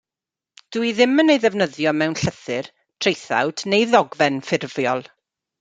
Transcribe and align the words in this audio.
Dw 0.75 0.85
i 0.89 0.93
ddim 0.99 1.13
yn 1.23 1.33
ei 1.33 1.41
ddefnyddio 1.43 1.93
mewn 1.99 2.17
llythyr, 2.21 2.71
traethawd 3.05 3.67
neu 3.75 3.87
ddogfen 3.93 4.45
ffurfiol. 4.49 5.07